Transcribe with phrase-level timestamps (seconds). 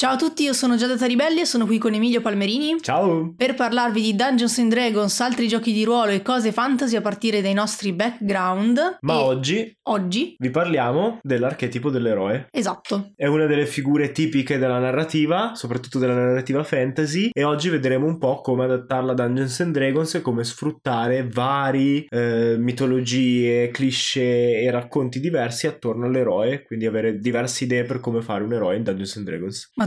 [0.00, 3.34] Ciao a tutti, io sono Giada Taribelli e sono qui con Emilio Palmerini Ciao!
[3.36, 7.42] per parlarvi di Dungeons and Dragons, altri giochi di ruolo e cose fantasy a partire
[7.42, 8.98] dai nostri background.
[9.00, 12.46] Ma E oggi oggi, vi parliamo dell'archetipo dell'eroe.
[12.52, 18.06] esatto, È una delle figure tipiche della narrativa, soprattutto della narrativa fantasy, e oggi vedremo
[18.06, 24.60] un po' come adattarla a Dungeons and Dragons e come sfruttare vari eh, mitologie, cliché
[24.60, 28.84] e racconti diversi attorno all'eroe, quindi avere diverse idee per come fare un eroe in
[28.84, 29.72] Dungeons and Dragons.
[29.74, 29.86] ma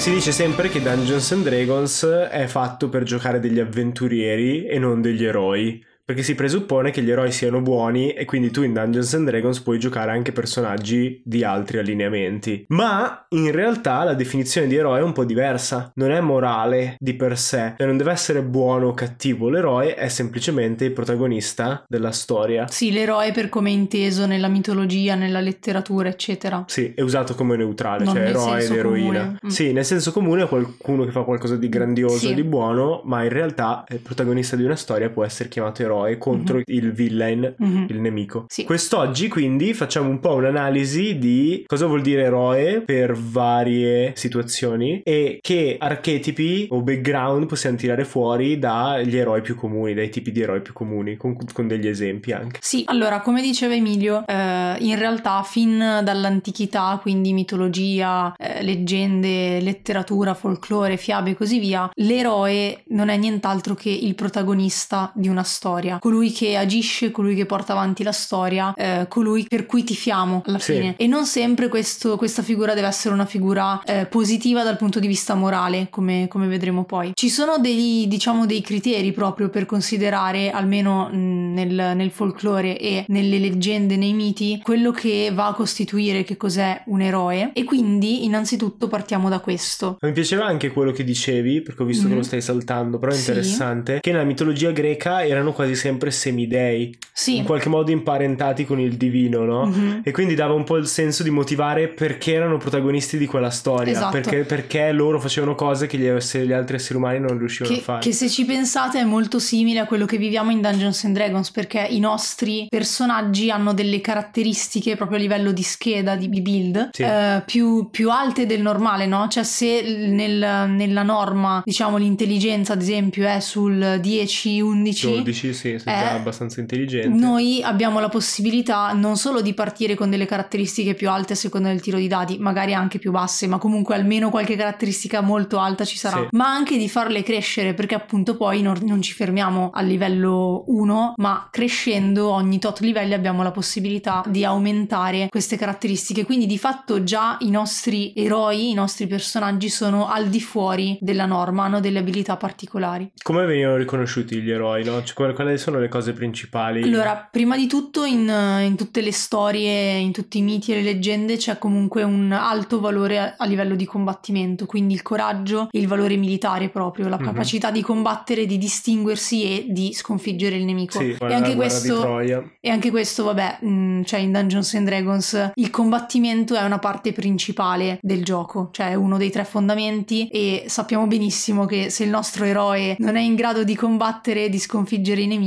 [0.00, 5.02] Si dice sempre che Dungeons and Dragons è fatto per giocare degli avventurieri e non
[5.02, 5.84] degli eroi.
[6.10, 9.60] Perché si presuppone che gli eroi siano buoni e quindi tu in Dungeons and Dragons
[9.60, 12.64] puoi giocare anche personaggi di altri allineamenti.
[12.70, 15.92] Ma in realtà la definizione di eroe è un po' diversa.
[15.94, 17.74] Non è morale di per sé.
[17.76, 19.50] Cioè non deve essere buono o cattivo.
[19.50, 22.66] L'eroe è semplicemente il protagonista della storia.
[22.66, 26.64] Sì, l'eroe per come è inteso nella mitologia, nella letteratura, eccetera.
[26.66, 29.38] Sì, è usato come neutrale, Non cioè eroe ed eroina.
[29.46, 29.48] Mm.
[29.48, 32.34] Sì, nel senso comune è qualcuno che fa qualcosa di grandioso Sì.
[32.34, 36.56] di buono, ma in realtà il protagonista di una storia può essere chiamato eroe contro
[36.58, 36.62] Mhm.
[36.66, 37.86] il villain, Mhm.
[37.88, 38.44] il nemico.
[38.48, 38.64] Sì.
[38.64, 45.38] Quest'oggi quindi facciamo un po' un'analisi di cosa vuol dire eroe per varie situazioni e
[45.40, 50.60] che archetipi o background possiamo tirare fuori dagli eroi più comuni, dai tipi di eroi
[50.62, 52.58] più comuni, con, con degli esempi anche.
[52.62, 60.34] Sì, allora, come diceva Emilio, eh, in realtà fin dall'antichità, quindi mitologia, eh, leggende, letteratura,
[60.34, 65.79] folklore, fiabe e così via, l'eroe non è nient'altro che il protagonista di una storia,
[65.98, 70.58] colui che agisce, colui che porta avanti la storia, eh, colui per cui tifiamo alla
[70.58, 70.72] Sì.
[70.74, 70.94] fine.
[70.96, 75.06] E non sempre questo- questa figura deve essere una figura eh, positiva dal punto di
[75.06, 77.12] vista morale, come, come vedremo poi.
[77.14, 83.04] Ci sono dei, diciamo, dei criteri proprio per considerare, almeno mh, nel, nel folklore e
[83.08, 87.50] nelle leggende, nei miti, quello che va a costituire che cos'è un eroe.
[87.52, 89.96] E quindi, innanzitutto, partiamo da questo.
[90.00, 92.18] Mi piaceva anche quello che dicevi, perché ho visto che Mhm.
[92.18, 93.30] lo stai saltando, però è Sì.
[93.30, 97.36] interessante, che nella mitologia greca erano quasi sempre semidei, Sì.
[97.36, 99.66] in qualche modo imparentati con il divino, no?
[99.66, 100.00] Mhm.
[100.04, 103.92] E quindi dava un po' il senso di motivare perché erano protagonisti di quella storia,
[103.92, 104.10] Esatto.
[104.12, 107.84] perché, perché loro facevano cose che gli, gli altri esseri umani non riuscivano Che, a
[107.84, 108.00] fare.
[108.00, 111.50] che se ci pensate è molto simile a quello che viviamo in Dungeons and Dragons
[111.50, 116.90] perché i nostri personaggi hanno delle caratteristiche proprio a livello di scheda, di di build,
[116.92, 117.02] Sì.
[117.02, 119.26] eh, più, più alte del normale, no?
[119.28, 125.94] Cioè se nel- nella norma, diciamo, l'intelligenza ad esempio è sul 10-11, 12, sì, sei
[125.94, 127.08] già Eh, abbastanza intelligente.
[127.08, 131.68] noi abbiamo la possibilità non solo di partire con delle caratteristiche più alte a seconda
[131.68, 135.84] del tiro di dadi, magari anche più basse, ma comunque almeno qualche caratteristica molto alta
[135.84, 136.28] ci sarà, Sì.
[136.36, 141.14] ma anche di farle crescere perché appunto poi non, non ci fermiamo al livello 1,
[141.16, 146.24] ma crescendo ogni tot livelli abbiamo la possibilità di aumentare queste caratteristiche.
[146.24, 151.26] Quindi di fatto già i nostri eroi, i nostri personaggi sono al di fuori della
[151.26, 153.10] norma, hanno delle abilità particolari.
[153.22, 155.02] Come venivano riconosciuti gli eroi, no?
[155.02, 156.82] Cioè, quali, quali sono le cose principali?
[156.82, 158.28] Allora, prima di tutto in,
[158.64, 162.80] in tutte le storie, in tutti i miti e le leggende c'è comunque un alto
[162.80, 167.18] valore a, a livello di combattimento, quindi il coraggio e il valore militare proprio, la
[167.18, 167.24] Mhm.
[167.24, 170.98] capacità di combattere, di distinguersi e di sconfiggere il nemico.
[170.98, 175.70] Sì, e, anche questo, e anche questo, vabbè, mh, cioè in Dungeons and Dragons il
[175.70, 181.06] combattimento è una parte principale del gioco, cioè è uno dei tre fondamenti e sappiamo
[181.06, 185.26] benissimo che se il nostro eroe non è in grado di combattere di sconfiggere i
[185.26, 185.38] nemici,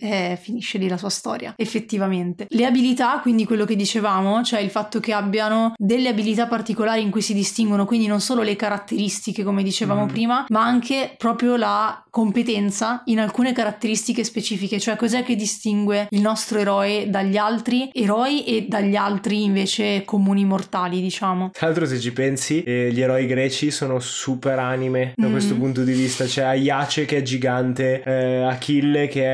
[0.00, 2.46] eh, finisce lì la sua storia, effettivamente.
[2.48, 7.10] Le abilità, quindi quello che dicevamo, cioè il fatto che abbiano delle abilità particolari in
[7.10, 10.08] cui si distinguono, quindi non solo le caratteristiche, come dicevamo Mhm.
[10.08, 16.20] prima, ma anche proprio la competenza in alcune caratteristiche specifiche, cioè cos'è che distingue il
[16.20, 21.50] nostro eroe dagli altri eroi e dagli altri invece comuni mortali, diciamo.
[21.54, 25.30] Tra l'altro, se ci pensi, eh, gli eroi greci sono super anime da Mm.
[25.30, 26.26] questo punto di vista.
[26.26, 29.24] C'è Aiace che è gigante, eh, Achille che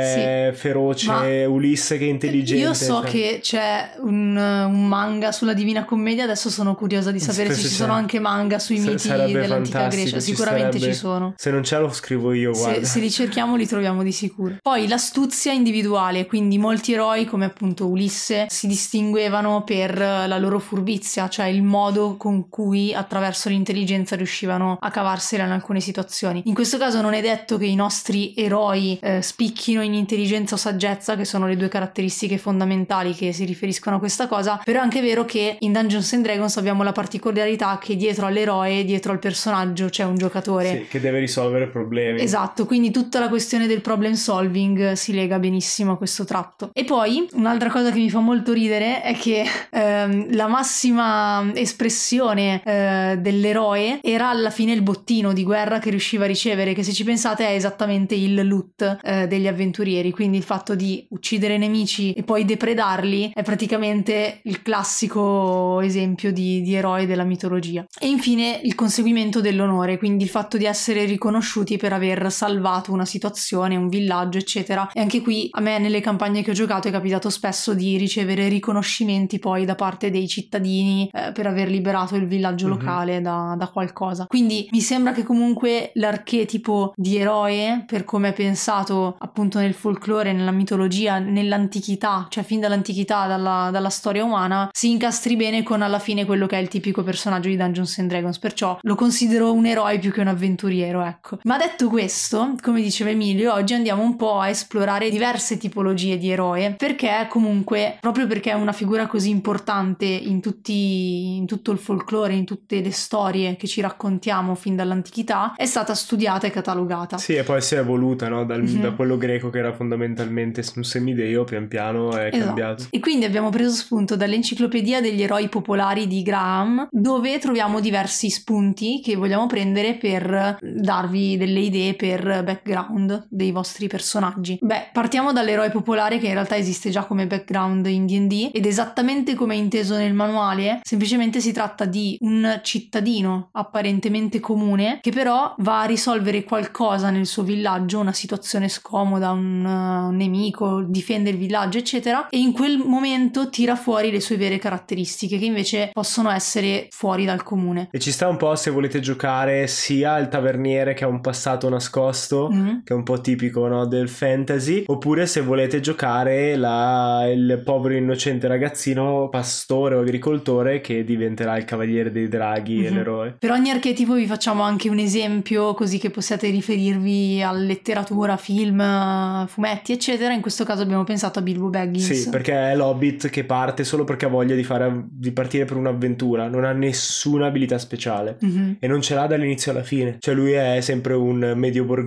[0.48, 2.62] è feroce, Ma Ulisse che è intelligente.
[2.62, 7.18] Io so cioè- che c'è un, un manga sulla Divina Commedia, adesso sono curiosa di
[7.18, 7.80] sapere se Spesso ci c'è.
[7.80, 10.92] sono anche manga sui Sa- miti dell'antica Grecia, ci sicuramente sarebbe.
[10.92, 11.34] ci sono.
[11.36, 12.67] Se non ce lo scrivo io, Sì, guarda.
[12.82, 14.56] Se li cerchiamo li troviamo di sicuro.
[14.62, 21.28] Poi l'astuzia individuale, quindi molti eroi come appunto Ulisse si distinguevano per la loro furbizia,
[21.28, 26.42] cioè il modo con cui attraverso l'intelligenza riuscivano a cavarsela in alcune situazioni.
[26.46, 30.58] In questo caso non è detto che i nostri eroi eh, spicchino in intelligenza o
[30.58, 34.82] saggezza, che sono le due caratteristiche fondamentali che si riferiscono a questa cosa, però è
[34.82, 39.18] anche vero che in Dungeons and Dragons abbiamo la particolarità che dietro all'eroe, dietro al
[39.18, 40.70] personaggio c'è un giocatore.
[40.70, 42.20] Sì, che deve risolvere problemi.
[42.20, 46.70] Esatto, quindi tutta la questione del problem solving si lega benissimo a questo tratto.
[46.72, 52.62] E poi un'altra cosa che mi fa molto ridere è che ehm, la massima espressione
[52.64, 56.92] eh, dell'eroe era alla fine il bottino di guerra che riusciva a ricevere, che se
[56.92, 62.12] ci pensate è esattamente il loot eh, degli avventurieri, quindi il fatto di uccidere nemici
[62.12, 67.86] e poi depredarli è praticamente il classico esempio di, di eroe della mitologia.
[67.98, 72.47] E infine il conseguimento dell'onore, quindi il fatto di essere riconosciuti per aver salvato
[72.88, 74.90] una situazione, un villaggio, eccetera.
[74.92, 78.48] E anche qui a me nelle campagne che ho giocato è capitato spesso di ricevere
[78.48, 82.72] riconoscimenti poi da parte dei cittadini eh, per aver liberato il villaggio Mhm.
[82.72, 84.26] locale da, da qualcosa.
[84.26, 90.32] Quindi mi sembra che comunque l'archetipo di eroe, per come è pensato appunto nel folklore,
[90.32, 95.98] nella mitologia, nell'antichità, cioè fin dall'antichità, dalla, dalla storia umana, si incastri bene con alla
[95.98, 98.38] fine quello che è il tipico personaggio di Dungeons and Dragons.
[98.38, 101.38] Perciò lo considero un eroe più che un avventuriero, ecco.
[101.44, 106.30] Ma detto questo, come diceva Emilio, oggi andiamo un po' a esplorare diverse tipologie di
[106.30, 111.78] eroe, perché comunque, proprio perché è una figura così importante in, tutti, in tutto il
[111.78, 117.18] folklore, in tutte le storie che ci raccontiamo fin dall'antichità, è stata studiata e catalogata.
[117.18, 118.44] Sì, e poi si è evoluta, no?
[118.44, 118.80] Dal- Mhm.
[118.80, 122.44] Da quello greco che era fondamentalmente un semideo, pian piano è Esatto.
[122.44, 122.86] cambiato.
[122.90, 129.00] E quindi abbiamo preso spunto dall'enciclopedia degli eroi popolari di Graham, dove troviamo diversi spunti
[129.02, 134.58] che vogliamo prendere per darvi delle idee per background dei vostri personaggi.
[134.60, 139.34] Beh, partiamo dall'eroe popolare che in realtà esiste già come background in D&D ed esattamente
[139.34, 145.54] come è inteso nel manuale, semplicemente si tratta di un cittadino apparentemente comune che però
[145.58, 151.30] va a risolvere qualcosa nel suo villaggio, una situazione scomoda, un, uh, un nemico, difende
[151.30, 155.90] il villaggio, eccetera, e in quel momento tira fuori le sue vere caratteristiche che invece
[155.92, 157.88] possono essere fuori dal comune.
[157.90, 161.68] E ci sta un po' se volete giocare sia il taverniere che ha un passato
[161.68, 162.82] nascosto, Mhm.
[162.84, 167.94] che è un po' tipico no, del fantasy, oppure se volete giocare la- il povero
[167.94, 172.96] innocente ragazzino pastore o agricoltore che diventerà il cavaliere dei draghi e Mhm.
[172.96, 173.36] l'eroe.
[173.38, 179.46] Per ogni archetipo vi facciamo anche un esempio così che possiate riferirvi a letteratura, film,
[179.46, 180.32] fumetti, eccetera.
[180.32, 182.10] In questo caso abbiamo pensato a Bilbo Baggins.
[182.12, 185.76] Sì, perché è l'hobbit che parte solo perché ha voglia di, fare, di partire per
[185.76, 188.36] un'avventura, non ha nessuna abilità speciale.
[188.40, 188.76] Mhm.
[188.80, 190.16] E non ce l'ha dall'inizio alla fine.
[190.18, 191.97] Cioè, lui è sempre un medio borghese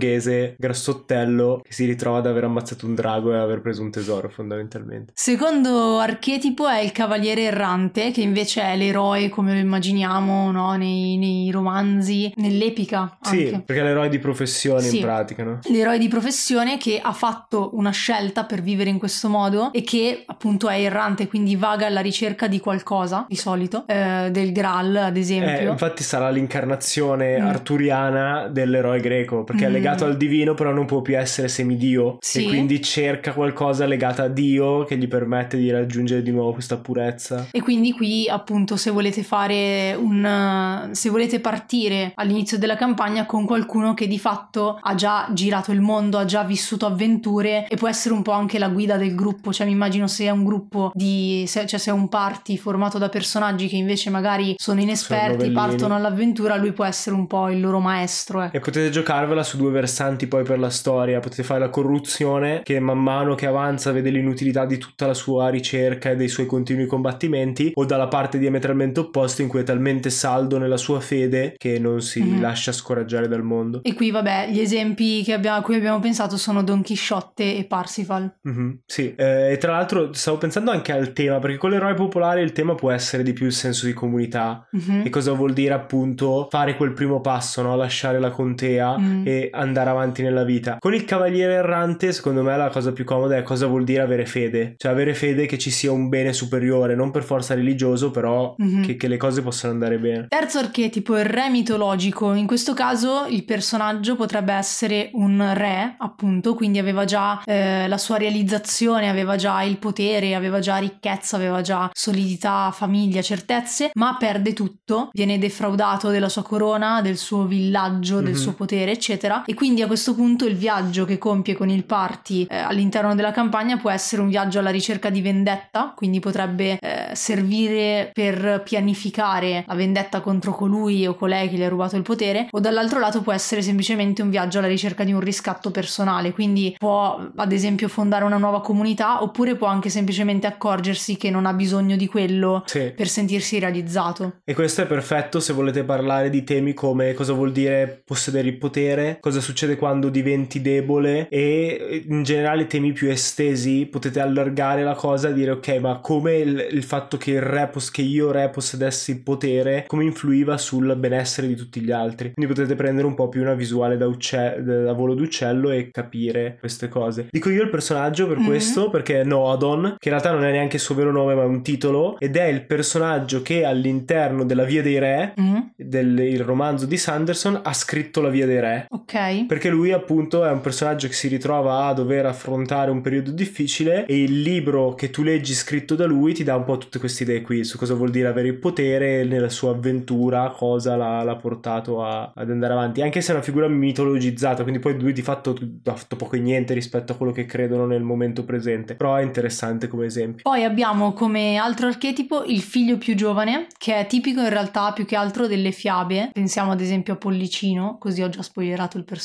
[0.58, 5.12] grassottello che si ritrova ad aver ammazzato un drago e aver preso un tesoro, fondamentalmente.
[5.16, 10.74] Secondo archetipo è il cavaliere errante, che invece è l'eroe come lo immaginiamo no?
[10.76, 13.64] nei, nei romanzi, nell'epica Sì, anche.
[13.66, 14.98] perché è l'eroe di professione Sì.
[14.98, 15.60] in pratica, no?
[15.70, 20.24] L'eroe di professione che ha fatto una scelta per vivere in questo modo e che
[20.26, 25.16] appunto è errante, quindi vaga alla ricerca di qualcosa, di solito, eh, del Graal ad
[25.16, 25.72] Eh, esempio.
[25.72, 27.46] infatti sarà l'incarnazione Mm.
[27.48, 29.74] arturiana dell'eroe greco, perché è Mm.
[29.82, 32.18] Legato al divino, però non può più essere semidio.
[32.20, 32.46] Sì.
[32.46, 36.78] E quindi cerca qualcosa legato a Dio che gli permette di raggiungere di nuovo questa
[36.78, 37.48] purezza.
[37.52, 43.46] E quindi qui appunto se volete fare un se volete partire all'inizio della campagna con
[43.46, 47.88] qualcuno che di fatto ha già girato il mondo, ha già vissuto avventure e può
[47.88, 50.92] essere un po' anche la guida del gruppo, cioè mi immagino se è un gruppo
[50.94, 55.32] di se, cioè se è un party formato da personaggi che invece magari sono inesperti,
[55.32, 55.54] novellini.
[55.54, 58.56] partono all'avventura, lui può essere un po' il loro maestro, ecco.
[58.56, 61.20] E potete giocarvela su due versanti poi per la storia.
[61.20, 65.50] Potete fare la corruzione che man mano che avanza vede l'inutilità di tutta la sua
[65.50, 70.10] ricerca e dei suoi continui combattimenti, o dalla parte diametralmente opposta in cui è talmente
[70.10, 72.42] saldo nella sua fede che non si Mhm.
[72.42, 73.80] lascia scoraggiare dal mondo.
[73.84, 77.66] E qui vabbè, gli esempi che abbiamo- a cui abbiamo pensato sono Don Chisciotte e
[77.66, 78.34] Parsifal.
[78.42, 82.42] Mhm, sì, Eh, e tra l'altro stavo pensando anche al tema, perché con l'eroe popolare
[82.42, 84.68] il tema può essere di più il senso di comunità.
[84.72, 85.02] Mhm.
[85.06, 87.76] E cosa vuol dire appunto fare quel primo passo, no?
[87.76, 89.28] lasciare la contea Mm.
[89.28, 90.78] e andare avanti nella vita.
[90.80, 94.26] Con il cavaliere errante, secondo me la cosa più comoda è cosa vuol dire avere
[94.26, 98.56] fede, cioè avere fede che ci sia un bene superiore, non per forza religioso, però
[98.58, 98.84] Mhm.
[98.86, 100.26] che, che le cose possano andare bene.
[100.28, 102.34] Terzo archetipo, il re mitologico.
[102.34, 107.98] In questo caso il personaggio potrebbe essere un re, appunto, quindi aveva già eh, la
[107.98, 114.16] sua realizzazione, aveva già il potere, aveva già ricchezza, aveva già solidità, famiglia, certezze, ma
[114.18, 118.38] perde tutto, viene defraudato della sua corona, del suo villaggio, del Mhm.
[118.40, 122.46] suo potere, eccetera, e quindi a questo punto il viaggio che compie con il party
[122.50, 127.14] eh, all'interno della campagna può essere un viaggio alla ricerca di vendetta, quindi potrebbe eh,
[127.16, 132.48] servire per pianificare la vendetta contro colui o colei che gli ha rubato il potere,
[132.50, 136.74] o dall'altro lato può essere semplicemente un viaggio alla ricerca di un riscatto personale, quindi
[136.78, 141.52] può ad esempio fondare una nuova comunità oppure può anche semplicemente accorgersi che non ha
[141.52, 142.94] bisogno di quello Sì.
[142.96, 144.40] per sentirsi realizzato.
[144.46, 148.58] E questo è perfetto se volete parlare di temi come cosa vuol dire possedere il
[148.58, 154.94] potere, cosa succede quando diventi debole e in generale temi più estesi potete allargare la
[154.96, 158.32] cosa e dire ok ma come il, il fatto che il re, pos- che io
[158.32, 162.32] re possedessi il potere come influiva sul benessere di tutti gli altri.
[162.34, 166.58] Quindi potete prendere un po' più una visuale da, ucce- da volo d'uccello e capire
[166.60, 167.28] queste cose.
[167.32, 168.46] Dico io il personaggio per Mhm.
[168.46, 171.44] questo perché è Noadon, che in realtà non è neanche il suo vero nome ma
[171.44, 176.20] è un titolo ed è il personaggio che all'interno della Via dei Re Mhm, del
[176.20, 178.86] il romanzo di Sanderson ha scritto la Via dei Re.
[178.90, 179.14] Ok.
[179.48, 184.06] Perché lui appunto è un personaggio che si ritrova a dover affrontare un periodo difficile
[184.06, 187.24] e il libro che tu leggi scritto da lui ti dà un po' tutte queste
[187.24, 191.36] idee qui su cosa vuol dire avere il potere nella sua avventura, cosa l'ha, l'ha
[191.36, 195.22] portato a- ad andare avanti, anche se è una figura mitologizzata, quindi poi lui di
[195.22, 199.16] fatto ha fatto poco e niente rispetto a quello che credono nel momento presente, però
[199.16, 200.44] è interessante come esempio.
[200.44, 205.06] Poi abbiamo come altro archetipo il figlio più giovane, che è tipico in realtà più
[205.06, 206.30] che altro delle fiabe.
[206.34, 209.21] Pensiamo ad esempio a Pollicino, così ho già spoilerato il personaggio.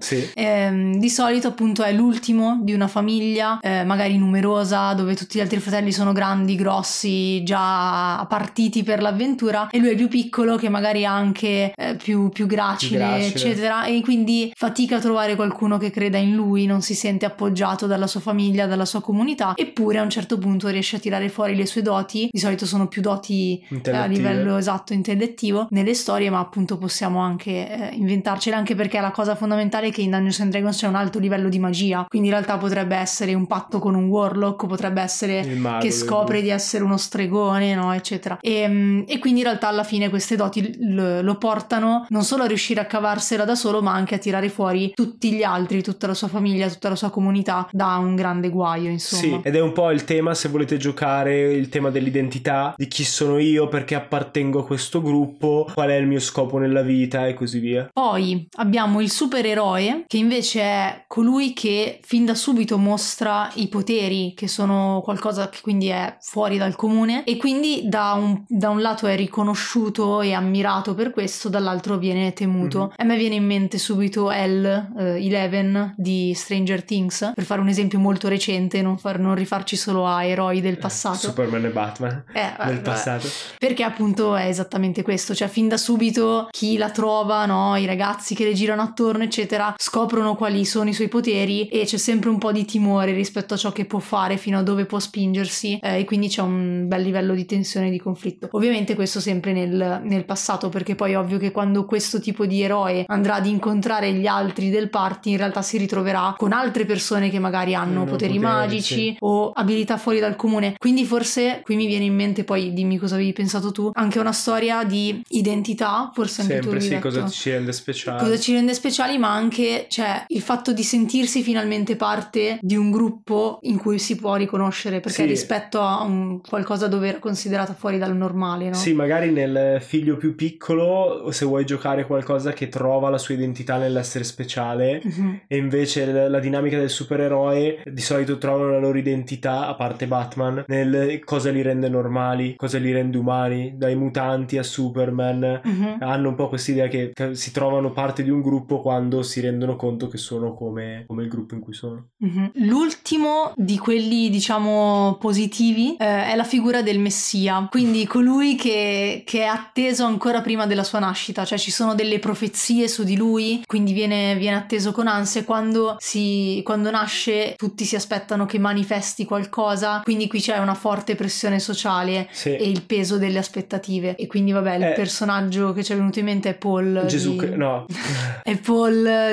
[0.00, 0.30] Sì.
[0.34, 5.40] Ehm, di solito appunto è l'ultimo di una famiglia, eh, magari numerosa, dove tutti gli
[5.40, 10.68] altri fratelli sono grandi, grossi, già partiti per l'avventura e lui è più piccolo che
[10.68, 13.26] magari anche eh, più, più gracile, Gracile.
[13.26, 17.86] eccetera, e quindi fatica a trovare qualcuno che creda in lui, non si sente appoggiato
[17.86, 21.54] dalla sua famiglia, dalla sua comunità, eppure a un certo punto riesce a tirare fuori
[21.54, 26.30] le sue doti, di solito sono più doti eh, a livello esatto intellettivo nelle storie
[26.30, 30.40] ma appunto possiamo anche eh, inventarcele anche perché la cosa fondamentale è che in Dungeons
[30.40, 33.78] and Dragons c'è un alto livello di magia quindi in realtà potrebbe essere un patto
[33.78, 38.38] con un warlock potrebbe essere mago che scopre di essere uno stregone no eccetera.
[38.40, 42.42] E, mm, e quindi in realtà alla fine queste doti l- lo portano non solo
[42.42, 46.06] a riuscire a cavarsela da solo ma anche a tirare fuori tutti gli altri tutta
[46.06, 49.22] la sua famiglia tutta la sua comunità da un grande guaio insomma.
[49.22, 53.04] Sì, ed è un po' il tema, se volete giocare, il tema dell'identità, di chi
[53.04, 57.34] sono io, perché appartengo a questo gruppo, qual è il mio scopo nella vita e
[57.34, 57.88] così via.
[57.92, 64.32] Poi abbiamo il supereroe, che invece è colui che fin da subito mostra i poteri,
[64.36, 68.80] che sono qualcosa che quindi è fuori dal comune, e quindi da un, da un
[68.80, 72.78] lato è riconosciuto e ammirato per questo, dall'altro viene temuto.
[72.84, 72.90] Mhm.
[72.96, 74.64] A me viene in mente subito L,
[74.98, 79.74] eh, Eleven di Stranger Things, per fare un esempio molto recente, non, far- non rifarci
[79.76, 81.16] solo a eroi del passato.
[81.18, 82.80] Superman e Batman Eh, nel vabbè.
[82.82, 83.26] passato.
[83.58, 87.74] Perché appunto è esattamente questo, cioè fin da subito chi la trova, no?
[87.76, 91.96] i ragazzi che le girano attorno, eccetera, scoprono quali sono i suoi poteri e c'è
[91.96, 94.98] sempre un po' di timore rispetto a ciò che può fare, fino a dove può
[94.98, 98.48] spingersi eh, e quindi c'è un bel livello di tensione e di conflitto.
[98.52, 102.62] Ovviamente questo sempre nel, nel passato, perché poi è ovvio che quando questo tipo di
[102.62, 107.30] eroe andrà ad incontrare gli altri del party, in realtà si ritroverà con altre persone
[107.30, 109.16] che magari hanno Hanno poteri, poteri, magici sì.
[109.20, 110.74] o abilità fuori dal comune.
[110.78, 114.32] Quindi forse qui mi viene in mente, poi dimmi cosa avevi pensato tu, anche una
[114.32, 118.22] storia di identità, forse anche tu Sempre avevi sì, cosa ci rende speciale.
[118.22, 122.90] Cosa ci rende speciali, ma anche cioè, il fatto di sentirsi finalmente parte di un
[122.90, 125.28] gruppo in cui si può riconoscere, perché Sì.
[125.28, 128.74] rispetto a un qualcosa dove era considerata fuori dal normale, no?
[128.74, 133.76] Sì, magari nel figlio più piccolo, se vuoi giocare qualcosa che trova la sua identità
[133.78, 135.40] nell'essere speciale, Mhm.
[135.46, 140.06] e invece la, la dinamica del supereroe di solito trovano la loro identità, a parte
[140.06, 145.60] Batman, nel cosa li rende normali, cosa li rende umani, dai mutanti a Superman.
[145.64, 145.96] Mhm.
[146.00, 149.40] Hanno un po' questa idea che, che si trovano parte di un gruppo quando si
[149.42, 152.06] rendono conto che sono come, come il gruppo in cui sono.
[152.16, 152.52] Mhm.
[152.66, 159.40] L'ultimo di quelli, diciamo, positivi eh, è la figura del Messia, quindi colui che, che
[159.40, 163.62] è atteso ancora prima della sua nascita, cioè ci sono delle profezie su di lui,
[163.66, 168.58] quindi viene, viene atteso con ansia e quando, si, quando nasce tutti si aspettano che
[168.58, 172.56] manifesti qualcosa, quindi qui c'è una forte pressione sociale Sì.
[172.56, 174.92] e il peso delle aspettative e quindi vabbè il Eh.
[174.92, 177.84] personaggio che ci è venuto in mente è Paul Gesù, di- no.
[178.42, 178.76] è Paul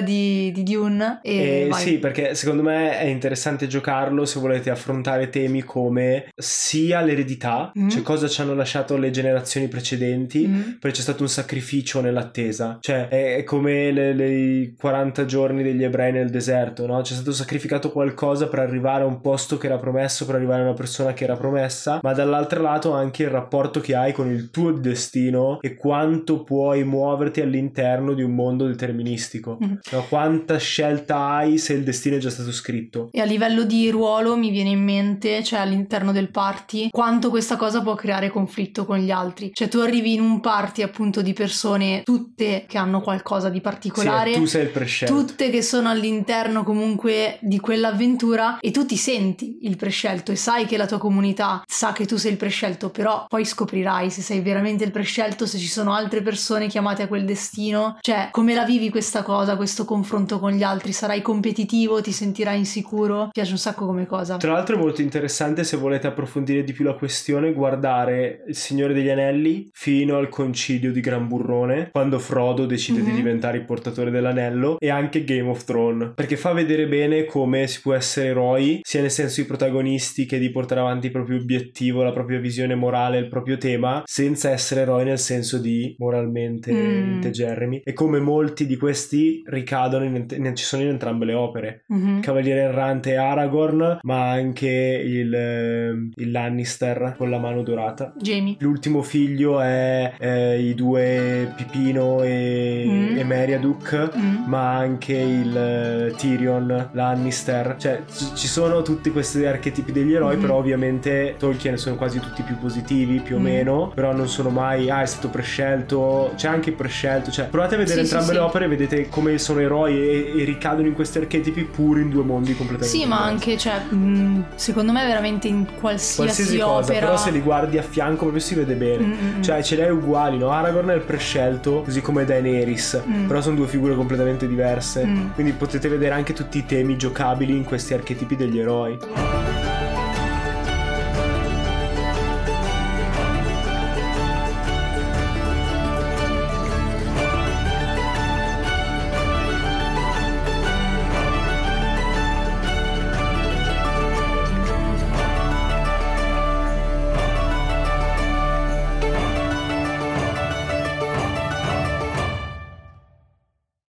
[0.03, 5.29] di, di Dune e Eh, sì, perché secondo me è interessante giocarlo se volete affrontare
[5.29, 7.89] temi come sia l'eredità, Mm.
[7.89, 10.61] cioè cosa ci hanno lasciato le generazioni precedenti, Mm.
[10.79, 15.83] perché c'è stato un sacrificio nell'attesa, cioè è, come le, le- i 40 giorni degli
[15.83, 17.01] ebrei nel deserto, no?
[17.01, 20.65] C'è stato sacrificato qualcosa per arrivare a un posto che era promesso, per arrivare a
[20.65, 24.49] una persona che era promessa, ma dall'altro lato anche il rapporto che hai con il
[24.51, 29.34] tuo destino e quanto puoi muoverti all'interno di un mondo deterministico.
[29.43, 29.73] Mm.
[29.91, 33.09] No, quanta scelta hai se il destino è già stato scritto.
[33.11, 37.55] E a livello di ruolo mi viene in mente, cioè all'interno del party, quanto questa
[37.55, 39.51] cosa può creare conflitto con gli altri.
[39.53, 44.33] Cioè tu arrivi in un party appunto di persone tutte che hanno qualcosa di particolare.
[44.33, 45.13] Sì, tu sei il prescelto.
[45.13, 50.65] tutte che sono all'interno comunque di quell'avventura e tu ti senti il prescelto e sai
[50.65, 54.41] che la tua comunità sa che tu sei il prescelto, però poi scoprirai se sei
[54.41, 58.65] veramente il prescelto, se ci sono altre persone chiamate a quel destino, cioè come la
[58.65, 63.57] vivi questa cosa, questo confronto con gli altri, sarai competitivo, ti sentirai insicuro, piace un
[63.57, 64.37] sacco come cosa.
[64.37, 68.93] Tra l'altro è molto interessante se volete approfondire di più la questione guardare Il Signore
[68.93, 73.15] degli Anelli fino al concilio di Gran Burrone quando Frodo decide di Mhm.
[73.15, 77.81] diventare il portatore dell'anello e anche Game of Thrones perché fa vedere bene come si
[77.81, 82.03] può essere eroi sia nel senso i protagonisti che di portare avanti il proprio obiettivo,
[82.03, 87.13] la propria visione morale, il proprio tema senza essere eroi nel senso di moralmente Mm.
[87.15, 89.14] integerrimi e come molti di questi
[89.45, 92.21] ricadono in, in- ci sono in entrambe le opere Mhm.
[92.21, 98.13] Cavaliere Errante Aragorn, ma anche il, ehm, il Lannister con la mano dorata.
[98.17, 98.55] Jamie.
[98.59, 103.17] L'ultimo figlio è eh, i due Pipino e, Mm.
[103.17, 104.35] e Meriadoc, Mm.
[104.47, 107.75] ma anche il eh, Tyrion Lannister.
[107.77, 110.41] Cioè, ci ci sono tutti questi archetipi degli eroi, Mhm.
[110.41, 113.43] però ovviamente Tolkien sono quasi tutti più positivi, più o Mm.
[113.43, 117.31] meno, però non sono mai, ah, è stato prescelto, c'è anche il prescelto.
[117.31, 118.39] Cioè, provate a vedere Sì, sì, entrambe sì.
[118.39, 122.09] le opere e vedete come sono eroi e, e ricadono in questi archetipi pur in
[122.09, 123.49] due mondi completamente Sì, ma diversi.
[123.49, 127.05] anche, cioè, mh, secondo me veramente in qualsiasi, qualsiasi cosa, opera.
[127.07, 129.05] però se li guardi a fianco proprio si vede bene.
[129.05, 129.41] Mm, mm, mm.
[129.41, 130.49] Cioè, ce li hai uguali, no?
[130.49, 133.27] Aragorn è il prescelto, così come Daenerys, Mm.
[133.27, 135.05] però sono due figure completamente diverse.
[135.05, 135.29] Mm.
[135.33, 139.64] Quindi potete vedere anche tutti i temi giocabili in questi archetipi degli eroi.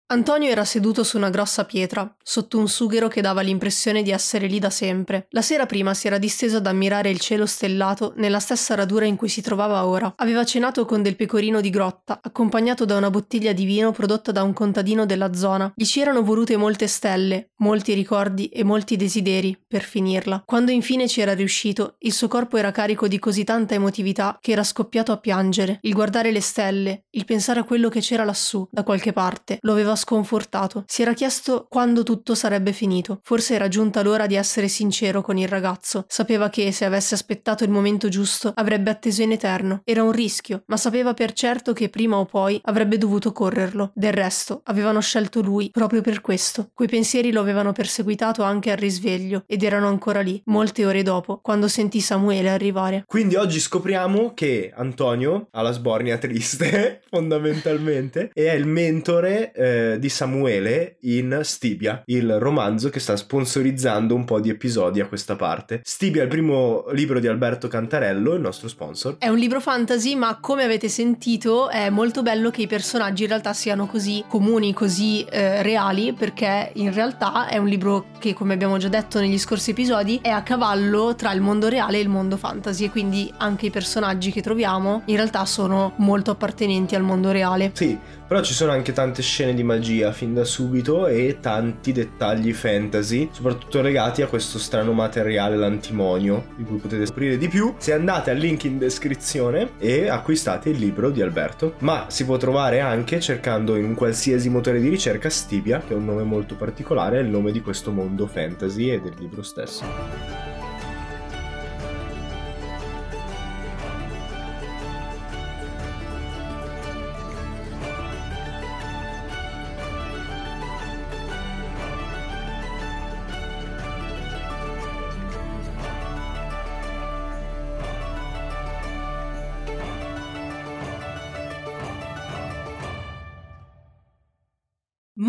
[0.09, 4.47] Antonio era seduto su una grossa pietra, sotto un sughero che dava l'impressione di essere
[4.47, 5.27] lì da sempre.
[5.31, 9.17] La sera prima si era disteso ad ammirare il cielo stellato nella stessa radura in
[9.17, 10.13] cui si trovava ora.
[10.15, 14.43] Aveva cenato con del pecorino di grotta, accompagnato da una bottiglia di vino prodotta da
[14.43, 15.73] un contadino della zona.
[15.75, 20.41] Gli ci erano volute molte stelle, molti ricordi e molti desideri per finirla.
[20.45, 24.53] Quando infine ci era riuscito, il suo corpo era carico di così tanta emotività che
[24.53, 25.79] era scoppiato a piangere.
[25.81, 29.73] Il guardare le stelle, il pensare a quello che c'era lassù, da qualche parte, lo
[29.73, 30.85] aveva sconfortato.
[30.87, 33.19] Si era chiesto quando tutto sarebbe finito.
[33.23, 36.05] Forse era giunta l'ora di essere sincero con il ragazzo.
[36.07, 39.81] Sapeva che se avesse aspettato il momento giusto avrebbe atteso in eterno.
[39.83, 43.91] Era un rischio, ma sapeva per certo che prima o poi avrebbe dovuto correrlo.
[43.93, 46.69] Del resto, avevano scelto lui proprio per questo.
[46.73, 51.39] Quei pensieri lo avevano perseguitato anche al risveglio ed erano ancora lì, molte ore dopo,
[51.41, 53.03] quando sentì Samuele arrivare.
[53.05, 59.86] Quindi oggi scopriamo che Antonio ha la sbornia triste, fondamentalmente, e è il mentore eh,
[59.95, 65.35] di Samuele in Stibia, il romanzo che sta sponsorizzando un po' di episodi a questa
[65.35, 65.81] parte.
[65.83, 69.17] Stibia è il primo libro di Alberto Cantarello, il nostro sponsor.
[69.17, 73.29] È un libro fantasy, ma come avete sentito è molto bello che i personaggi in
[73.29, 78.53] realtà siano così comuni, così eh, reali, perché in realtà è un libro che, come
[78.53, 82.09] abbiamo già detto negli scorsi episodi, è a cavallo tra il mondo reale e il
[82.09, 87.03] mondo fantasy e quindi anche i personaggi che troviamo in realtà sono molto appartenenti al
[87.03, 87.71] mondo reale.
[87.73, 87.97] Sì,
[88.27, 93.29] però ci sono anche tante scene di magia fin da subito e tanti dettagli fantasy,
[93.31, 98.31] soprattutto legati a questo strano materiale, l'antimonio, di cui potete scoprire di più se andate
[98.31, 101.75] al link in descrizione e acquistate il libro di Alberto.
[101.79, 105.95] Ma si può trovare anche cercando in un qualsiasi motore di ricerca Stibia, che è
[105.95, 110.46] un nome molto particolare, è il nome di questo mondo fantasy e del libro stesso.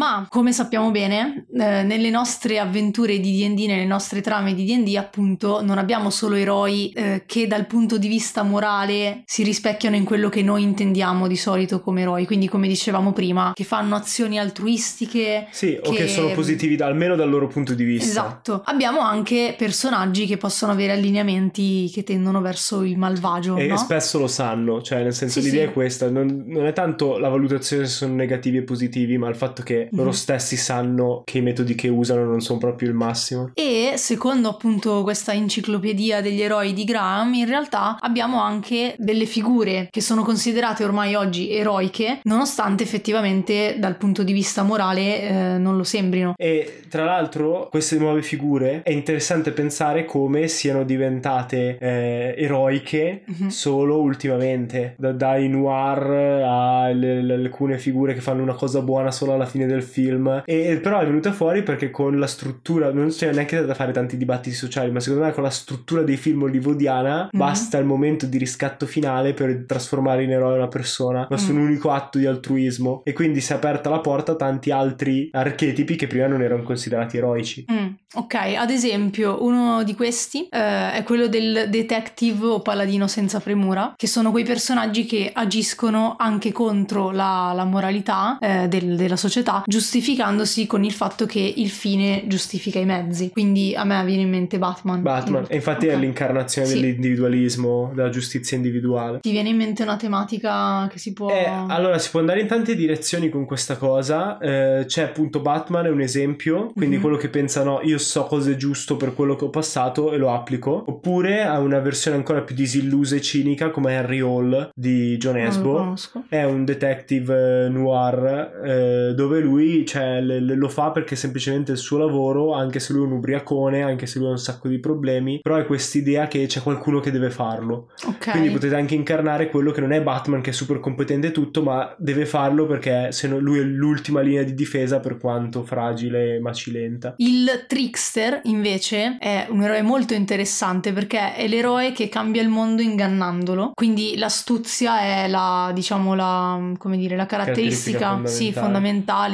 [0.08, 4.96] Ma come sappiamo bene, eh, nelle nostre avventure di DD, nelle nostre trame di DD,
[4.96, 10.04] appunto, non abbiamo solo eroi eh, che dal punto di vista morale si rispecchiano in
[10.04, 12.24] quello che noi intendiamo di solito come eroi.
[12.24, 15.48] Quindi, come dicevamo prima, che fanno azioni altruistiche.
[15.50, 18.08] Sì, o che sono positivi da- almeno dal loro punto di vista.
[18.08, 18.62] Esatto.
[18.64, 23.56] Abbiamo anche personaggi che possono avere allineamenti che tendono verso il malvagio.
[23.56, 23.76] E no?
[23.76, 25.68] spesso lo sanno, cioè nel senso Sì, l'idea sì.
[25.68, 29.36] è questa, non, non è tanto la valutazione se sono negativi e positivi, ma il
[29.36, 30.14] fatto che loro Mhm.
[30.14, 33.50] stessi sanno che i metodi che usano non sono proprio il massimo.
[33.54, 39.88] E secondo appunto questa enciclopedia degli eroi di Graham, in realtà abbiamo anche delle figure
[39.90, 45.76] che sono considerate ormai oggi eroiche, nonostante effettivamente dal punto di vista morale eh, non
[45.76, 46.34] lo sembrino.
[46.36, 53.48] E tra l'altro queste nuove figure è interessante pensare come siano diventate eh, eroiche Mhm.
[53.48, 59.10] solo ultimamente, da, dai noir a le- le- alcune figure che fanno una cosa buona
[59.10, 60.42] solo alla fine del film.
[60.44, 64.16] E però è venuta fuori perché con la struttura, non c'è neanche da fare tanti
[64.16, 67.38] dibattiti sociali, ma secondo me con la struttura dei film hollywoodiana Mhm.
[67.38, 71.56] basta il momento di riscatto finale per trasformare in eroe una persona, ma su Mm.
[71.56, 73.02] un unico atto di altruismo.
[73.04, 76.62] E quindi si è aperta la porta a tanti altri archetipi che prima non erano
[76.62, 77.64] considerati eroici.
[77.70, 83.40] Mm, ok, ad esempio uno di questi eh, è quello del detective o paladino senza
[83.40, 89.16] premura, che sono quei personaggi che agiscono anche contro la, la moralità eh, del- della
[89.16, 93.30] società, giustificandosi con il fatto che il fine giustifica i mezzi.
[93.30, 95.02] Quindi a me viene in mente Batman.
[95.02, 95.92] Batman, e infatti Ok.
[95.92, 96.74] è l'incarnazione Sì.
[96.80, 99.18] dell'individualismo, della giustizia individuale.
[99.20, 101.30] Ti viene in mente una tematica che si può...
[101.30, 104.38] Eh, allora si può andare in tante direzioni con questa cosa.
[104.38, 107.02] Eh, c'è appunto Batman, è un esempio, quindi Mhm.
[107.02, 110.16] quello che pensa no, io so cosa è giusto per quello che ho passato e
[110.16, 110.84] lo applico.
[110.86, 115.94] Oppure ha una versione ancora più disillusa e cinica come Harry Hall di John Esbo.
[116.28, 121.72] È un detective eh, noir eh, dove lui cioè, le- le- lo fa perché semplicemente
[121.72, 124.38] è il suo lavoro, anche se lui è un ubriacone, anche se lui ha un
[124.38, 127.90] sacco di problemi, però è quest'idea che c'è qualcuno che deve farlo.
[128.06, 128.30] Ok.
[128.30, 131.62] Quindi potete anche incarnare quello che non è Batman che è super competente e tutto,
[131.62, 136.36] ma deve farlo perché se no lui è l'ultima linea di difesa per quanto fragile
[136.36, 137.14] e macilenta.
[137.16, 137.48] Il
[137.88, 143.72] trickster invece è un eroe molto interessante perché è l'eroe che cambia il mondo ingannandolo.
[143.74, 148.66] Quindi l'astuzia è la, diciamo, la, come dire, la caratteristica, Caratteristica sì, fondamentale.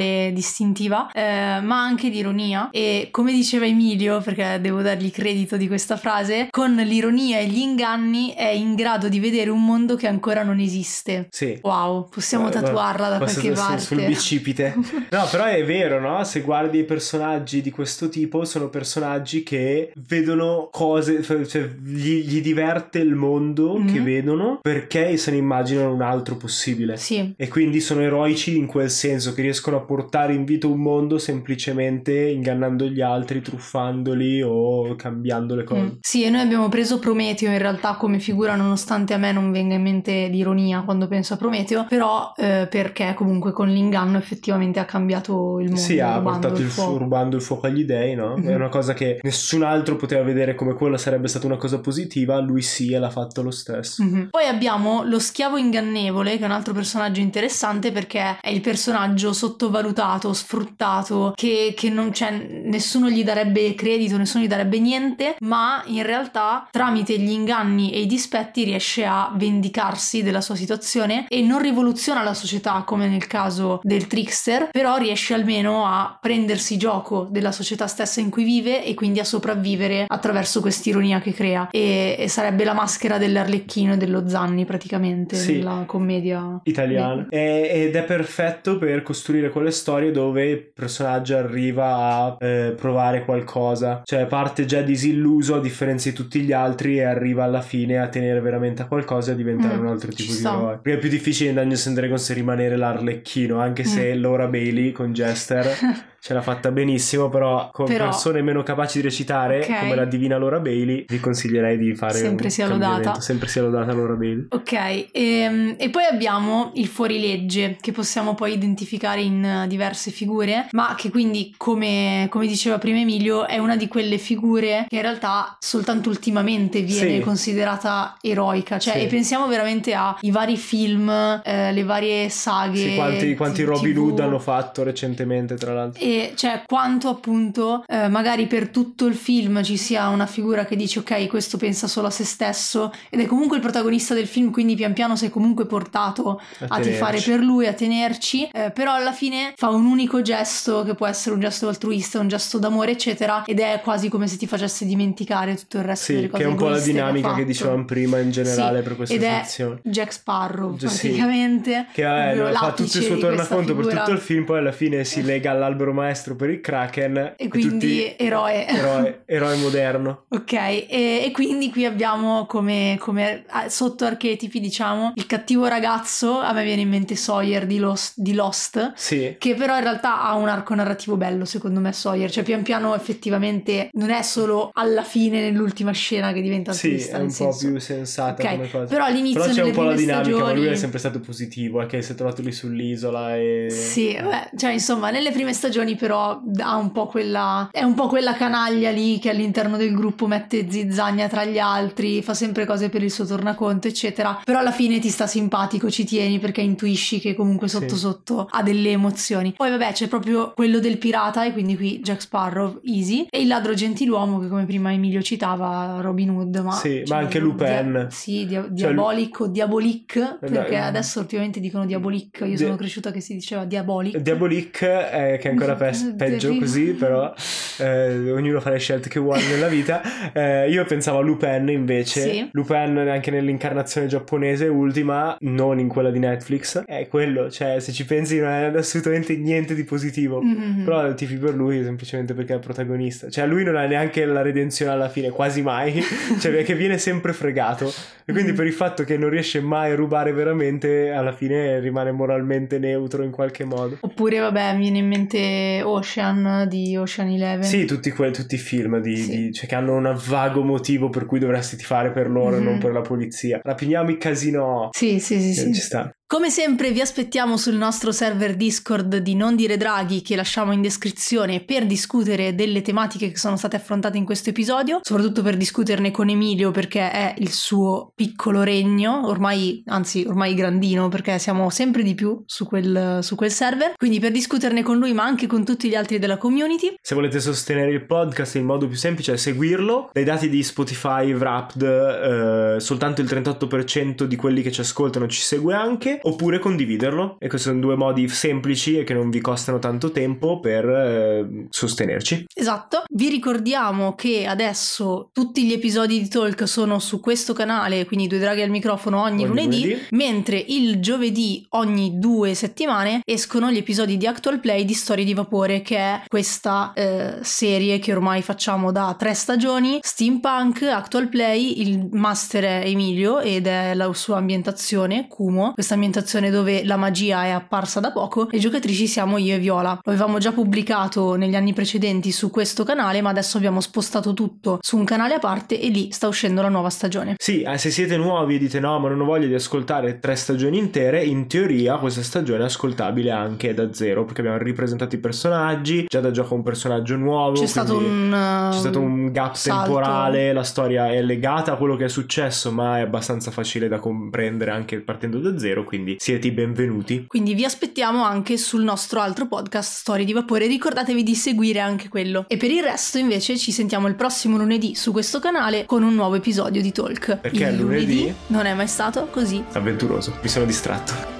[0.05, 2.69] fondamentale, distintiva, eh, ma anche di ironia.
[2.71, 7.59] E come diceva Emilio, perché devo dargli credito di questa frase, con l'ironia e gli
[7.59, 11.27] inganni è in grado di vedere un mondo che ancora non esiste.
[11.29, 11.59] Sì.
[11.61, 13.79] Wow, possiamo Eh, tatuarla da qualche parte.
[13.81, 14.73] sul bicipite.
[15.15, 16.23] No, però è vero, no?
[16.23, 22.41] Se guardi i personaggi di questo tipo, sono personaggi che vedono cose, cioè gli, gli
[22.41, 23.87] diverte il mondo Mhm.
[23.91, 26.97] che vedono perché se ne immaginano un altro possibile.
[26.97, 30.79] Sì, E quindi sono eroici in quel senso che riescono a portare in vita un
[30.79, 35.81] mondo semplicemente ingannando gli altri, truffandoli o cambiando le cose.
[35.81, 35.87] Mm.
[36.01, 39.75] Sì, e noi abbiamo preso Prometeo in realtà come figura, nonostante a me non venga
[39.75, 44.85] in mente l'ironia quando penso a Prometeo, però eh, perché comunque con l'inganno effettivamente ha
[44.85, 45.79] cambiato il mondo.
[45.79, 46.91] Sì, ha portato il, fuoco.
[46.93, 48.34] fu- rubando il fuoco agli dei, no?
[48.37, 48.49] Mhm.
[48.49, 52.39] È una cosa che nessun altro poteva vedere come quella sarebbe stata una cosa positiva,
[52.39, 54.03] lui sì e l'ha fatto lo stesso.
[54.03, 54.27] Mhm.
[54.31, 59.33] Poi abbiamo lo schiavo ingannevole, che è un altro personaggio interessante perché è il personaggio
[59.33, 65.83] sottovalutato, sfruttato, che, che non c'è, nessuno gli darebbe credito, nessuno gli darebbe niente, ma
[65.87, 71.41] in realtà tramite gli inganni e i dispetti riesce a vendicarsi della sua situazione e
[71.41, 77.27] non rivoluziona la società come nel caso del trickster, però riesce almeno a prendersi gioco
[77.29, 81.69] della società stessa in cui vive e quindi a sopravvivere attraverso quest'ironia che crea.
[81.71, 85.57] E, e sarebbe la maschera dell'Arlecchino e dello Zanni praticamente Sì.
[85.57, 91.95] nella commedia Italiana E- ed è perfetto per costruire quelle storie dove il personaggio arriva
[91.95, 97.03] a eh, provare qualcosa, cioè parte già disilluso a differenza di tutti gli altri e
[97.03, 100.31] arriva alla fine a tenere veramente a qualcosa e a diventare Mm, un altro tipo
[100.31, 100.53] di sta.
[100.53, 100.79] eroe.
[100.81, 104.21] Perché è più difficile in Dungeons and Dragons rimanere l'arlecchino, anche se Mm.
[104.21, 105.65] Laura Bailey con Jester
[106.25, 109.79] ce l'ha fatta benissimo, però con Però- persone meno capaci di recitare, Ok.
[109.81, 113.21] come la divina Laura Bailey, vi consiglierei di fare Sempre un sia lodata.
[113.21, 114.47] Sempre sia lodata Laura Bailey.
[114.49, 120.67] Ok, ehm, e, poi abbiamo il fuorilegge che possiamo poi identificare in eh, diverse figure,
[120.71, 125.01] ma che quindi, come, come diceva prima Emilio, è una di quelle figure che in
[125.03, 127.19] realtà soltanto ultimamente viene Sì.
[127.19, 128.79] considerata eroica.
[128.79, 128.99] Cioè, Sì.
[129.01, 131.07] e pensiamo veramente ai vari film,
[131.43, 132.77] eh, le varie saghe.
[132.89, 133.95] Sì, quanti, quanti Robin.
[133.95, 136.01] Hood hanno fatto recentemente, tra l'altro.
[136.03, 140.75] E cioè quanto appunto eh, magari per tutto il film ci sia una figura che
[140.75, 144.51] dice ok, questo pensa solo a se stesso ed è comunque il protagonista del film,
[144.51, 149.11] quindi pian piano sei comunque portato a, tifare per lui, a tenerci, eh, però alla
[149.11, 153.43] fine fa un unico gesto che può essere un gesto altruista, un gesto d'amore, eccetera,
[153.45, 156.49] ed è quasi come se ti facesse dimenticare tutto il resto Sì, delle cose che
[156.49, 157.45] è un po' la che dinamica che, fatto.
[157.45, 159.79] dicevamo prima in generale Sì, per queste ed è sezioni.
[159.83, 161.07] Jack Sparrow Gi- sì.
[161.07, 162.01] praticamente Che
[162.31, 165.03] eh, proprio fa tutto il suo tornaconto questa per tutto il film, poi alla fine
[165.03, 170.23] si lega all'albero maestro per il Kraken e quindi tutti eroe eroe, eroe moderno.
[170.35, 176.39] Ok, e, e quindi qui abbiamo come, come ah, sotto archetipi, diciamo, il cattivo ragazzo,
[176.39, 180.21] a me viene in mente Sawyer di Lost, di Lost, Sì, che però in realtà
[180.21, 184.69] ha un arco narrativo bello, secondo me, Sawyer, cioè pian piano effettivamente non è solo
[184.73, 187.67] alla fine, nell'ultima scena che diventa sì, è un po' senso.
[187.67, 188.85] più sensata Ok, come cosa.
[188.85, 191.81] Però all'inizio Però c'è un po' la dinamica, ma lui stagioni- è sempre stato positivo,
[191.81, 193.67] è che si è trovato lì sull'isola e...
[193.69, 198.07] Sì, beh, cioè insomma, nelle prime stagioni però ha un po' quella è un po'
[198.07, 202.89] quella canaglia lì che all'interno del gruppo mette zizzagna tra gli altri, fa sempre cose
[202.89, 204.41] per il suo tornaconto, eccetera.
[204.43, 207.99] Però alla fine ti sta simpatico, ci tieni perché intuisci che comunque sotto Sì.
[207.99, 209.53] sotto ha delle emozioni.
[209.55, 213.47] Poi vabbè, c'è proprio quello del pirata e quindi qui Jack Sparrow, easy, e il
[213.47, 217.91] ladro gentiluomo che come prima Emilio citava Robin Hood, ma Sì, cioè, ma anche Lupin.
[217.91, 222.57] dia- sì, dia- Cioè, diabolic o diabolic, perché no, adesso ultimamente dicono diabolic, io Di-
[222.57, 224.17] sono cresciuta che si diceva diabolic.
[224.17, 227.33] Diabolic, eh, che è ancora pe- peggio così, però
[227.79, 230.01] eh, ognuno fa le scelte che vuole nella vita.
[230.33, 232.21] Eh, io pensavo a Lupin invece.
[232.21, 232.49] Sì.
[232.51, 236.83] Lupin anche nell'incarnazione giapponese ultima, non in quella di Netflix.
[236.85, 240.41] È quello, cioè se ci pensi non è assolutamente niente di positivo.
[240.41, 240.83] Mhm.
[240.85, 243.29] Però tifi per lui semplicemente perché è il protagonista.
[243.29, 246.01] Cioè lui non ha neanche la redenzione alla fine, quasi mai.
[246.39, 247.91] cioè perché viene sempre fregato.
[248.27, 248.55] E quindi Mm.
[248.55, 253.21] per il fatto che non riesce mai a rubare veramente, alla fine rimane moralmente neutro
[253.23, 253.97] in qualche modo.
[253.99, 255.37] Oppure, vabbè, mi viene in mente
[255.83, 257.63] Ocean di Ocean Eleven.
[257.63, 259.29] Sì, tutti, que- tutti i film di, Sì.
[259.45, 262.65] di- cioè, che hanno un vago motivo per cui dovresti tifare per loro e Mhm.
[262.65, 263.59] non per la polizia.
[263.61, 264.89] Rapiniamo i casino.
[264.91, 265.73] Sì, sì, sì, sì.
[265.73, 266.09] Ci sta.
[266.27, 270.81] Come sempre vi aspettiamo sul nostro server Discord di Non Dire Draghi che lasciamo in
[270.81, 276.09] descrizione per discutere delle tematiche che sono state affrontate in questo episodio, soprattutto per discuterne
[276.09, 282.01] con Emilio perché è il suo piccolo regno, ormai, anzi ormai grandino perché siamo sempre
[282.01, 285.63] di più su quel, su quel server, quindi per discuterne con lui ma anche con
[285.63, 286.95] tutti gli altri della community.
[286.99, 290.09] Se volete sostenere il podcast, il modo più semplice è seguirlo.
[290.11, 295.41] Dai dati di Spotify Wrapped, eh, soltanto il 38% di quelli che ci ascoltano ci
[295.41, 297.37] segue anche, oppure condividerlo.
[297.39, 301.67] E questi sono due modi semplici e che non vi costano tanto tempo per eh,
[301.69, 302.45] sostenerci.
[302.53, 308.27] Esatto, vi ricordiamo che adesso tutti gli episodi di Talk sono su questo canale, quindi
[308.27, 310.01] due draghi al microfono ogni, Ogni lunedì, lunedì.
[310.11, 315.33] mentre il giovedì ogni due settimane escono gli episodi di Actual Play di Storie di
[315.33, 321.81] Vapore, che è questa eh, serie che ormai facciamo da tre stagioni, steampunk, Actual Play,
[321.81, 326.04] il master è Emilio ed è la sua ambientazione, Kumo, questa ambientazione
[326.49, 329.99] dove la magia è apparsa da poco, le giocatrici siamo io e Viola.
[330.03, 334.79] Lo avevamo già pubblicato negli anni precedenti su questo canale, ma adesso abbiamo spostato tutto
[334.81, 337.35] su un canale a parte e lì sta uscendo la nuova stagione.
[337.37, 340.35] Sì, eh, se siete nuovi e dite no, ma non ho voglia di ascoltare tre
[340.35, 345.19] stagioni intere, in teoria questa stagione è ascoltabile anche da zero, perché abbiamo ripresentato i
[345.19, 347.59] personaggi, già da gioco un personaggio nuovo.
[347.59, 349.83] C'è stato quindi un, uh, C'è stato un gap salto.
[349.83, 353.99] temporale, la storia è legata a quello che è successo, ma è abbastanza facile da
[353.99, 357.25] comprendere anche partendo da zero, quindi siete i benvenuti.
[357.27, 362.09] Quindi vi aspettiamo anche sul nostro altro podcast Storie di Vapore, ricordatevi di seguire anche
[362.09, 362.45] quello.
[362.47, 366.13] E per il resto invece ci sentiamo il prossimo lunedì su questo canale con un
[366.13, 367.37] nuovo episodio di Talk.
[367.37, 371.34] Perché il lunedì non è mai stato così Avventuroso, mi sono distratto.